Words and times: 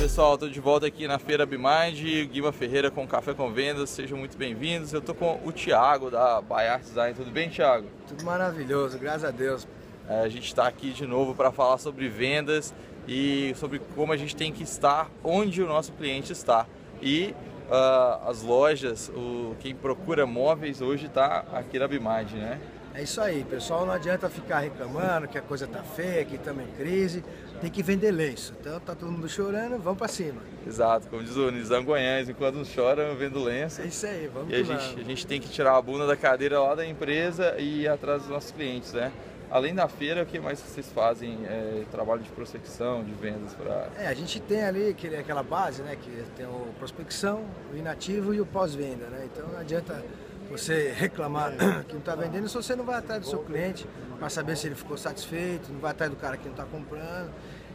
pessoal, 0.00 0.32
estou 0.32 0.48
de 0.48 0.58
volta 0.58 0.86
aqui 0.86 1.06
na 1.06 1.18
Feira 1.18 1.44
Bimind, 1.44 2.26
Guima 2.32 2.50
Ferreira 2.52 2.90
com 2.90 3.06
Café 3.06 3.34
com 3.34 3.52
Vendas, 3.52 3.90
sejam 3.90 4.16
muito 4.16 4.34
bem-vindos. 4.34 4.94
Eu 4.94 5.00
estou 5.00 5.14
com 5.14 5.38
o 5.44 5.52
Thiago 5.52 6.10
da 6.10 6.40
Bayard 6.40 6.82
Design, 6.82 7.14
tudo 7.14 7.30
bem 7.30 7.50
Thiago? 7.50 7.86
Tudo 8.08 8.24
maravilhoso, 8.24 8.98
graças 8.98 9.24
a 9.24 9.30
Deus. 9.30 9.68
É, 10.08 10.20
a 10.20 10.28
gente 10.30 10.46
está 10.46 10.66
aqui 10.66 10.92
de 10.92 11.06
novo 11.06 11.34
para 11.34 11.52
falar 11.52 11.76
sobre 11.76 12.08
vendas 12.08 12.72
e 13.06 13.52
sobre 13.56 13.78
como 13.94 14.10
a 14.10 14.16
gente 14.16 14.34
tem 14.34 14.50
que 14.50 14.62
estar 14.62 15.10
onde 15.22 15.62
o 15.62 15.66
nosso 15.66 15.92
cliente 15.92 16.32
está. 16.32 16.66
E 17.02 17.34
uh, 17.68 18.26
as 18.26 18.40
lojas, 18.40 19.10
o, 19.14 19.54
quem 19.60 19.74
procura 19.74 20.24
móveis 20.24 20.80
hoje 20.80 21.08
está 21.08 21.44
aqui 21.52 21.78
na 21.78 21.86
Bimind, 21.86 22.32
né? 22.32 22.58
É 22.94 23.02
isso 23.02 23.20
aí, 23.20 23.44
pessoal. 23.44 23.86
Não 23.86 23.92
adianta 23.92 24.28
ficar 24.28 24.60
reclamando 24.60 25.28
que 25.28 25.38
a 25.38 25.42
coisa 25.42 25.66
tá 25.66 25.82
feia, 25.82 26.24
que 26.24 26.36
estamos 26.36 26.64
em 26.64 26.72
crise. 26.72 27.24
Tem 27.60 27.70
que 27.70 27.82
vender 27.82 28.10
lenço. 28.10 28.54
Então 28.58 28.80
tá 28.80 28.94
todo 28.94 29.12
mundo 29.12 29.28
chorando, 29.28 29.78
vamos 29.78 29.98
para 29.98 30.08
cima. 30.08 30.40
Exato, 30.66 31.06
como 31.08 31.22
diz 31.22 31.36
o 31.36 31.50
Nizam 31.50 31.84
Goiães, 31.84 32.28
enquanto 32.28 32.56
uns 32.56 32.68
choram, 32.68 33.04
eu 33.04 33.16
vendo 33.16 33.42
lenço. 33.42 33.82
É 33.82 33.86
isso 33.86 34.06
aí, 34.06 34.30
vamos 34.32 34.50
E 34.50 34.54
a 34.54 34.62
gente, 34.62 35.00
a 35.00 35.04
gente 35.04 35.26
tem 35.26 35.40
que 35.40 35.48
tirar 35.48 35.76
a 35.76 35.82
bunda 35.82 36.06
da 36.06 36.16
cadeira 36.16 36.58
lá 36.58 36.74
da 36.74 36.86
empresa 36.86 37.54
e 37.58 37.82
ir 37.82 37.88
atrás 37.88 38.22
dos 38.22 38.30
nossos 38.30 38.50
clientes, 38.50 38.92
né? 38.92 39.12
Além 39.50 39.74
da 39.74 39.88
feira, 39.88 40.22
o 40.22 40.26
que 40.26 40.38
mais 40.38 40.60
vocês 40.60 40.90
fazem? 40.92 41.38
É, 41.44 41.82
trabalho 41.90 42.22
de 42.22 42.30
prospecção, 42.30 43.02
de 43.02 43.12
vendas 43.12 43.52
para. 43.52 43.88
É, 43.98 44.06
a 44.06 44.14
gente 44.14 44.40
tem 44.40 44.62
ali 44.62 44.96
aquela 45.18 45.42
base, 45.42 45.82
né? 45.82 45.96
Que 46.00 46.24
tem 46.36 46.46
o 46.46 46.68
prospecção, 46.78 47.44
o 47.74 47.76
inativo 47.76 48.32
e 48.32 48.40
o 48.40 48.46
pós-venda, 48.46 49.06
né? 49.06 49.28
Então 49.30 49.48
não 49.48 49.58
adianta 49.58 50.02
você 50.50 50.92
reclamar 50.96 51.52
que 51.86 51.92
não 51.92 52.00
está 52.00 52.14
vendendo 52.14 52.48
se 52.48 52.54
você 52.54 52.74
não 52.74 52.84
vai 52.84 52.96
atrás 52.96 53.22
do 53.22 53.26
seu 53.26 53.38
cliente 53.40 53.86
para 54.18 54.28
saber 54.28 54.56
se 54.56 54.66
ele 54.66 54.74
ficou 54.74 54.98
satisfeito, 54.98 55.72
não 55.72 55.80
vai 55.80 55.92
atrás 55.92 56.10
do 56.10 56.16
cara 56.16 56.36
que 56.36 56.44
não 56.44 56.52
está 56.52 56.64
comprando. 56.64 57.30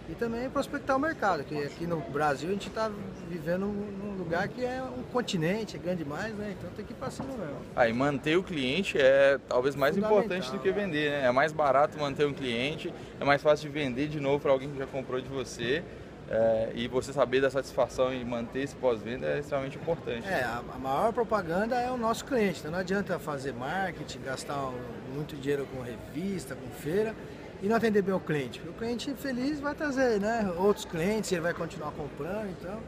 E 0.08 0.14
também 0.14 0.48
prospectar 0.52 0.96
o 0.96 1.00
mercado, 1.00 1.44
que 1.44 1.58
aqui 1.64 1.88
no 1.88 2.00
Brasil 2.00 2.50
a 2.50 2.52
gente 2.52 2.68
está 2.68 2.92
vivendo 3.28 3.66
num 3.66 4.16
lugar 4.16 4.48
que 4.48 4.64
é 4.64 4.80
um 4.84 5.02
continente, 5.02 5.78
é 5.78 5.80
grande 5.80 6.04
demais, 6.04 6.32
né? 6.36 6.54
Então 6.56 6.70
tem 6.76 6.86
que 6.86 6.94
ir 6.94 7.12
cima 7.12 7.30
mesmo. 7.30 7.58
Aí 7.76 7.92
ah, 7.92 7.96
manter 7.96 8.38
o 8.38 8.44
cliente 8.44 9.00
é 9.00 9.40
talvez 9.50 9.76
mais 9.76 9.98
importante 9.98 10.52
do 10.52 10.60
que 10.60 10.72
vender, 10.72 11.10
né? 11.10 11.26
É 11.26 11.32
mais 11.32 11.52
barato 11.52 11.98
manter 11.98 12.28
um 12.28 12.34
cliente, 12.34 12.94
é 13.20 13.26
mais 13.26 13.42
fácil 13.42 13.68
de 13.68 13.74
vender 13.74 14.08
de 14.08 14.20
novo 14.20 14.40
para 14.40 14.52
alguém 14.52 14.70
que 14.70 14.78
já 14.78 14.86
comprou 14.86 15.20
de 15.20 15.28
você. 15.28 15.84
É, 16.28 16.72
e 16.74 16.88
você 16.88 17.14
saber 17.14 17.40
da 17.40 17.52
satisfação 17.52 18.12
e 18.12 18.26
manter 18.26 18.62
esse 18.62 18.76
pós-venda 18.76 19.28
é 19.28 19.40
extremamente 19.40 19.78
importante. 19.78 20.28
É, 20.28 20.44
a, 20.44 20.62
a, 20.74 20.80
maior 20.80 21.14
propaganda 21.14 21.76
é 21.76 21.92
o 21.92 21.98
nosso 21.98 22.26
cliente. 22.26 22.60
Então 22.60 22.72
não 22.72 22.80
adianta 22.80 23.20
fazer 23.20 23.54
marketing, 23.54 24.22
gastar 24.22 24.70
um, 24.70 24.74
muito 25.14 25.36
dinheiro 25.36 25.68
com 25.74 25.82
revista, 25.82 26.56
com 26.56 26.68
feira 26.72 27.14
e 27.62 27.68
não 27.68 27.76
atender 27.76 28.02
bem 28.02 28.14
o 28.14 28.20
cliente. 28.20 28.60
O 28.68 28.74
cliente 28.74 29.14
feliz 29.14 29.60
vai 29.60 29.76
trazer 29.76 30.20
né, 30.20 30.52
outros 30.58 30.86
clientes, 30.86 31.32
ele 31.32 31.42
vai 31.42 31.54
continuar 31.54 31.92
comprando. 31.92 32.50
Então, 32.60 32.80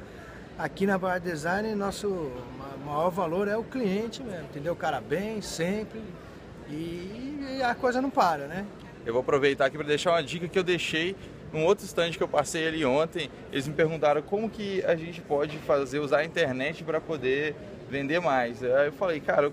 aqui 0.57 0.87
na 0.87 0.97
Bar 0.97 1.19
Design, 1.19 1.75
nosso 1.75 2.31
maior 2.83 3.11
valor 3.11 3.47
é 3.47 3.55
o 3.55 3.63
cliente 3.63 4.23
mesmo, 4.23 4.45
entendeu? 4.45 4.73
O 4.73 4.75
cara 4.75 4.99
bem, 4.99 5.41
sempre. 5.41 6.01
E, 6.69 7.57
e 7.57 7.63
a 7.63 7.75
coisa 7.75 8.01
não 8.01 8.09
para, 8.09 8.47
né? 8.47 8.65
Eu 9.05 9.13
vou 9.13 9.21
aproveitar 9.21 9.65
aqui 9.67 9.77
para 9.77 9.87
deixar 9.87 10.11
uma 10.11 10.23
dica 10.23 10.47
que 10.47 10.57
eu 10.57 10.63
deixei 10.63 11.15
num 11.53 11.65
outro 11.65 11.85
stand 11.85 12.11
que 12.11 12.21
eu 12.21 12.27
passei 12.27 12.67
ali 12.67 12.85
ontem, 12.85 13.29
eles 13.51 13.67
me 13.67 13.73
perguntaram 13.73 14.21
como 14.21 14.49
que 14.49 14.83
a 14.85 14.95
gente 14.95 15.21
pode 15.21 15.57
fazer, 15.59 15.99
usar 15.99 16.19
a 16.19 16.25
internet 16.25 16.83
para 16.83 16.99
poder 16.99 17.55
vender 17.89 18.19
mais. 18.19 18.63
Aí 18.63 18.87
eu 18.87 18.93
falei, 18.93 19.19
cara, 19.19 19.51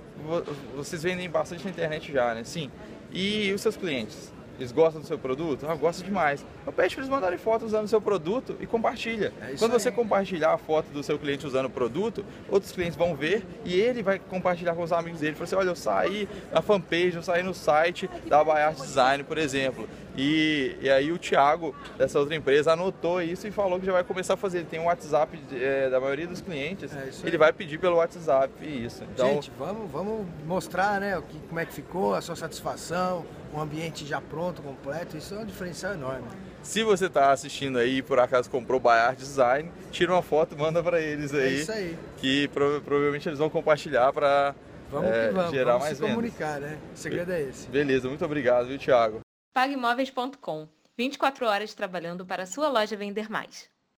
vocês 0.74 1.02
vendem 1.02 1.28
bastante 1.28 1.64
na 1.64 1.70
internet 1.70 2.12
já, 2.12 2.34
né? 2.34 2.44
Sim. 2.44 2.70
E 3.12 3.52
os 3.52 3.60
seus 3.60 3.76
clientes? 3.76 4.32
Eles 4.58 4.70
gostam 4.70 5.00
do 5.00 5.06
seu 5.06 5.18
produto? 5.18 5.66
Ah, 5.68 5.74
gostam 5.74 6.06
demais. 6.06 6.44
Eu 6.64 6.72
pede 6.72 6.94
para 6.94 7.02
eles 7.02 7.10
mandarem 7.10 7.38
fotos 7.38 7.68
usando 7.68 7.86
o 7.86 7.88
seu 7.88 8.00
produto 8.00 8.56
e 8.60 8.66
compartilha. 8.66 9.32
É 9.40 9.54
Quando 9.58 9.72
você 9.72 9.90
compartilhar 9.90 10.52
a 10.52 10.58
foto 10.58 10.86
do 10.92 11.02
seu 11.02 11.18
cliente 11.18 11.44
usando 11.44 11.66
o 11.66 11.70
produto, 11.70 12.24
outros 12.48 12.70
clientes 12.70 12.96
vão 12.96 13.16
ver 13.16 13.44
e 13.64 13.74
ele 13.74 14.00
vai 14.02 14.18
compartilhar 14.18 14.74
com 14.74 14.82
os 14.82 14.92
amigos 14.92 15.20
dele. 15.20 15.34
Fala 15.34 15.44
assim, 15.44 15.56
olha, 15.56 15.70
eu 15.70 15.76
saí 15.76 16.28
na 16.52 16.62
fanpage, 16.62 17.16
eu 17.16 17.22
saí 17.22 17.42
no 17.42 17.52
site 17.52 18.08
da 18.28 18.44
Bayard 18.44 18.80
Design, 18.80 19.24
por 19.24 19.38
exemplo. 19.38 19.88
E, 20.16 20.76
e 20.80 20.90
aí 20.90 21.10
o 21.10 21.18
Thiago, 21.18 21.74
dessa 21.98 22.18
outra 22.18 22.34
empresa, 22.34 22.72
anotou 22.72 23.20
isso 23.20 23.46
e 23.46 23.50
falou 23.50 23.80
que 23.80 23.86
já 23.86 23.92
vai 23.92 24.04
começar 24.04 24.34
a 24.34 24.36
fazer. 24.36 24.58
Ele 24.58 24.66
tem 24.66 24.80
um 24.80 24.84
WhatsApp 24.84 25.38
é, 25.52 25.90
da 25.90 26.00
maioria 26.00 26.26
dos 26.26 26.40
clientes, 26.40 26.94
é 26.94 27.10
ele 27.26 27.36
vai 27.36 27.52
pedir 27.52 27.78
pelo 27.78 27.96
WhatsApp 27.96 28.52
isso. 28.64 29.04
Então... 29.04 29.26
Gente, 29.26 29.50
vamos, 29.58 29.90
vamos 29.90 30.26
mostrar 30.46 31.00
né, 31.00 31.18
o 31.18 31.22
que, 31.22 31.38
como 31.48 31.60
é 31.60 31.66
que 31.66 31.72
ficou, 31.72 32.14
a 32.14 32.20
sua 32.20 32.36
satisfação, 32.36 33.24
um 33.52 33.60
ambiente 33.60 34.06
já 34.06 34.20
pronto, 34.20 34.62
completo, 34.62 35.16
isso 35.16 35.34
é 35.34 35.38
um 35.38 35.44
diferencial 35.44 35.94
enorme. 35.94 36.26
Se 36.62 36.82
você 36.82 37.06
está 37.06 37.30
assistindo 37.30 37.78
aí 37.78 37.98
e 37.98 38.02
por 38.02 38.18
acaso 38.18 38.48
comprou 38.48 38.80
Bayard 38.80 39.18
Design, 39.18 39.70
tira 39.90 40.12
uma 40.12 40.22
foto, 40.22 40.56
manda 40.56 40.82
para 40.82 41.00
eles 41.00 41.34
aí. 41.34 41.40
É 41.40 41.48
isso 41.48 41.72
aí. 41.72 41.98
Que 42.16 42.48
prova 42.48 42.80
provavelmente 42.80 43.28
eles 43.28 43.38
vão 43.38 43.50
compartilhar 43.50 44.12
para 44.12 44.54
é, 45.02 45.50
gerar 45.50 45.72
vamos 45.72 45.84
mais 45.84 45.98
se 45.98 46.02
comunicar, 46.02 46.60
né? 46.60 46.78
O 46.94 46.96
segredo 46.96 47.32
é 47.32 47.42
esse. 47.42 47.68
Beleza, 47.68 48.08
muito 48.08 48.24
obrigado, 48.24 48.66
viu, 48.66 48.78
Thiago? 48.78 49.20
Paguemóveis.com 49.54 50.66
24 50.98 51.46
horas 51.46 51.74
trabalhando 51.74 52.26
para 52.26 52.44
sua 52.44 52.66
loja 52.66 52.96
vender 52.96 53.30
mais. 53.30 53.70